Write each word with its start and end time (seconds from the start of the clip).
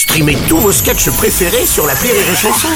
Streamez 0.00 0.38
tous 0.48 0.56
vos 0.56 0.72
sketchs 0.72 1.10
préférés 1.10 1.66
sur 1.66 1.86
la 1.86 1.92
Rire 1.92 2.14
et 2.14 2.34
Chanson. 2.34 2.68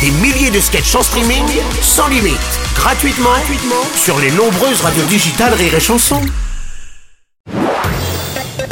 Des 0.00 0.10
milliers 0.22 0.50
de 0.50 0.58
sketchs 0.58 0.94
en 0.94 1.02
streaming, 1.02 1.44
sans 1.82 2.08
limite, 2.08 2.40
gratuitement, 2.74 3.28
gratuitement 3.28 3.84
sur 3.94 4.18
les 4.18 4.30
nombreuses 4.30 4.80
radios 4.80 5.04
digitales 5.04 5.52
Rire 5.52 5.74
et 5.74 5.80
Chanson. 5.80 6.22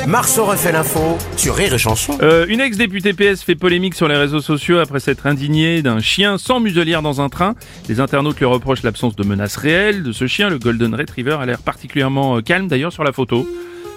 Marceau 0.06 0.46
refait 0.46 0.72
l'info 0.72 1.18
sur 1.36 1.54
Rire 1.54 1.74
et 1.74 1.78
Chanson. 1.78 2.16
Euh, 2.22 2.46
une 2.48 2.60
ex-députée 2.60 3.12
PS 3.12 3.42
fait 3.42 3.54
polémique 3.54 3.94
sur 3.94 4.08
les 4.08 4.16
réseaux 4.16 4.40
sociaux 4.40 4.78
après 4.78 4.98
s'être 4.98 5.26
indignée 5.26 5.82
d'un 5.82 6.00
chien 6.00 6.38
sans 6.38 6.58
muselière 6.58 7.02
dans 7.02 7.20
un 7.20 7.28
train. 7.28 7.54
Les 7.90 8.00
internautes 8.00 8.38
lui 8.38 8.46
reprochent 8.46 8.82
l'absence 8.82 9.14
de 9.14 9.24
menaces 9.24 9.56
réelles 9.56 10.02
de 10.02 10.12
ce 10.12 10.26
chien. 10.26 10.48
Le 10.48 10.58
Golden 10.58 10.94
Retriever 10.94 11.36
a 11.38 11.44
l'air 11.44 11.58
particulièrement 11.58 12.38
euh, 12.38 12.40
calme 12.40 12.66
d'ailleurs 12.66 12.94
sur 12.94 13.04
la 13.04 13.12
photo. 13.12 13.46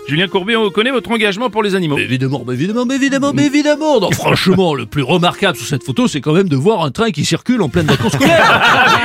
Julien 0.08 0.28
Courbet, 0.28 0.56
on 0.56 0.70
connaît 0.70 0.92
votre 0.92 1.10
engagement 1.12 1.50
pour 1.50 1.64
les 1.64 1.76
animaux. 1.76 1.98
Évidemment, 1.98 2.44
mais 2.46 2.54
évidemment, 2.54 2.86
mais 2.86 2.96
évidemment, 2.96 3.32
mais 3.34 3.46
évidemment. 3.46 4.00
Non, 4.02 4.12
franchement, 4.12 4.76
le 4.76 4.86
plus 4.86 5.02
remarquable 5.02 5.58
sur 5.58 5.66
cette 5.66 5.84
photo, 5.84 6.08
c'est 6.08 6.20
quand 6.20 6.34
même 6.34 6.50
de 6.50 6.56
voir 6.58 6.84
un 6.84 6.92
train 6.92 7.12
qui 7.12 7.24
circule 7.24 7.62
en 7.62 7.70
pleine 7.70 7.86
vacances 7.86 8.14
scolaires. 8.14 8.62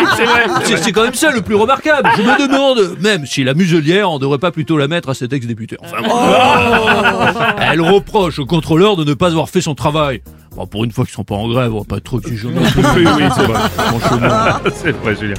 C'est 0.16 0.24
vrai. 0.24 0.46
C'est 0.76 0.92
quand 0.92 1.04
même 1.04 1.14
ça 1.14 1.30
le 1.30 1.42
plus 1.42 1.54
remarquable. 1.54 2.10
Je 2.16 2.22
me 2.22 2.48
demande, 2.48 2.96
même 3.00 3.26
si 3.26 3.44
la 3.44 3.54
muselière, 3.54 4.10
on 4.10 4.18
devrait 4.18 4.38
pas 4.38 4.50
plutôt 4.50 4.76
la 4.76 4.88
mettre 4.88 5.10
à 5.10 5.14
cet 5.14 5.32
ex-député. 5.32 5.76
Enfin, 5.80 6.02
bon. 6.02 7.40
Elle 7.60 7.80
reproche 7.80 8.40
au 8.40 8.46
contrôleur 8.46 8.96
de 8.96 9.04
ne 9.04 9.14
pas 9.14 9.28
avoir 9.28 9.48
fait 9.48 9.60
son 9.60 9.74
travail. 9.74 10.22
Bon, 10.56 10.66
pour 10.66 10.84
une 10.84 10.90
fois 10.90 11.04
qu'ils 11.04 11.14
sont 11.14 11.24
pas 11.24 11.36
en 11.36 11.48
grève, 11.48 11.72
on 11.72 11.78
va 11.80 11.84
pas 11.84 11.96
être 11.98 12.04
trop 12.04 12.18
exigeant. 12.18 12.48
Oui, 12.54 13.04
oui, 13.16 13.24
c'est 13.36 13.42
vrai. 13.44 13.60
c'est 14.74 14.92
vrai, 14.92 15.14
Julien. 15.14 15.34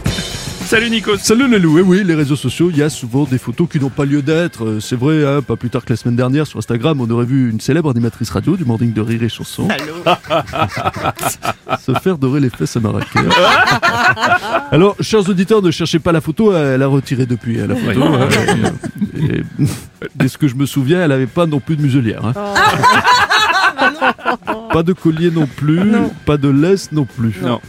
Salut 0.70 0.92
Nico. 0.92 1.18
Salut 1.18 1.48
loups, 1.60 1.80
et 1.80 1.82
oui, 1.82 2.04
les 2.04 2.14
réseaux 2.14 2.36
sociaux, 2.36 2.70
il 2.70 2.78
y 2.78 2.84
a 2.84 2.92
souvent 2.92 3.24
des 3.24 3.40
photos 3.40 3.68
qui 3.68 3.80
n'ont 3.80 3.90
pas 3.90 4.06
lieu 4.06 4.22
d'être. 4.22 4.66
Euh, 4.66 4.80
C'est 4.80 4.96
vrai, 4.96 5.26
hein, 5.26 5.42
pas 5.42 5.56
plus 5.56 5.72
tard 5.72 5.84
que 5.84 5.92
la 5.92 5.98
semaine 5.98 6.16
dernière 6.16 6.46
sur 6.46 6.60
Instagram, 6.60 7.02
on 7.02 7.10
aurait 7.10 7.26
vu 7.26 7.50
une 7.50 7.60
célèbre 7.60 7.90
animatrice 7.90 8.30
radio 8.30 8.56
du 8.56 8.66
morning 8.66 8.94
de 8.94 9.02
rire 9.02 9.24
et 9.24 9.30
chanson. 9.30 9.68
Se 11.84 11.92
faire 11.96 12.20
dorer 12.20 12.40
les 12.40 12.52
fesses 12.52 12.78
à 12.78 12.82
Marrakech. 12.82 13.16
Alors, 14.72 14.96
chers 15.02 15.28
auditeurs, 15.28 15.64
ne 15.64 15.72
cherchez 15.72 15.98
pas 15.98 16.12
la 16.12 16.22
photo, 16.22 16.56
elle 16.56 16.84
a 16.84 16.88
retiré 16.88 17.26
depuis 17.26 17.60
hein, 17.60 17.66
la 17.68 17.76
photo. 17.76 18.04
hein. 18.04 18.28
Et, 19.18 19.42
dès 20.16 20.28
ce 20.28 20.38
que 20.38 20.48
je 20.48 20.54
me 20.54 20.68
souviens, 20.68 21.02
elle 21.04 21.12
avait 21.12 21.26
pas 21.26 21.48
non 21.48 21.60
plus 21.60 21.78
de 21.78 21.82
muselière. 21.82 22.22
hein. 22.24 22.34
Pas 24.72 24.84
de 24.84 24.94
collier 24.94 25.32
non 25.32 25.48
plus, 25.48 25.82
pas 26.28 26.38
de 26.38 26.50
laisse 26.50 26.92
non 26.92 27.06
plus. 27.06 27.34
Non. 27.42 27.60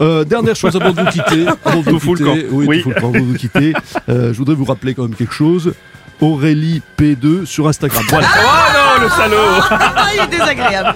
Euh, 0.00 0.24
dernière 0.24 0.54
chose 0.56 0.76
avant 0.76 0.92
de 0.92 1.00
vous 1.00 1.06
quitter. 1.10 1.46
Avant 1.64 1.80
de 1.80 1.90
vous 1.90 1.98
quitter, 2.14 2.24
camp. 2.24 2.34
Oui, 2.52 2.66
Oui. 2.66 2.82
tout 2.82 2.90
fout 2.90 2.94
le 2.94 3.00
camp 3.00 3.08
avant 3.08 3.18
de 3.18 3.24
vous 3.24 3.34
quitter. 3.34 3.72
Euh, 4.08 4.32
je 4.32 4.38
voudrais 4.38 4.54
vous 4.54 4.64
rappeler 4.64 4.94
quand 4.94 5.02
même 5.02 5.14
quelque 5.14 5.34
chose. 5.34 5.72
Aurélie 6.20 6.82
P2 6.98 7.44
sur 7.46 7.68
Instagram. 7.68 8.02
Voilà. 8.08 8.26
Oh 8.36 8.98
non, 8.98 9.04
le 9.04 9.08
salaud 9.10 9.62
Ah, 9.70 10.06
il 10.14 10.20
est 10.22 10.26
désagréable. 10.38 10.94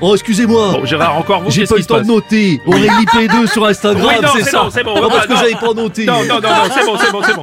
Oh, 0.00 0.14
excusez-moi. 0.14 0.72
Bon, 0.72 0.86
Gérard, 0.86 1.16
encore 1.18 1.42
vous, 1.42 1.50
J'ai 1.50 1.64
pas 1.66 1.76
eu 1.76 1.80
le 1.80 1.84
temps 1.84 1.98
de 2.00 2.04
noter. 2.06 2.60
Aurélie 2.66 2.88
P2 3.12 3.46
sur 3.46 3.66
Instagram, 3.66 4.06
Oui, 4.08 4.14
non, 4.22 4.28
c'est 4.34 4.42
c'est 4.44 4.50
ça. 4.50 4.62
bon, 4.64 4.70
c'est 4.70 4.84
bon. 4.84 4.94
Non, 5.00 5.08
parce 5.10 5.26
que 5.26 5.32
Non. 5.32 5.38
j'avais 5.40 5.54
pas 5.54 5.74
noté. 5.74 6.06
Non, 6.06 6.24
non, 6.26 6.40
non, 6.40 6.48
non, 6.48 6.48
c'est 6.74 6.86
bon, 6.86 6.96
c'est 6.98 7.12
bon, 7.12 7.20
c'est 7.22 7.34
bon. 7.34 7.42